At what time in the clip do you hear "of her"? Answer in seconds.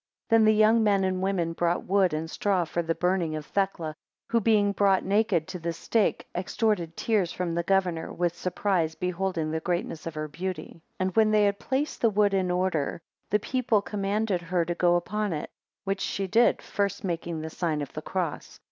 10.07-10.27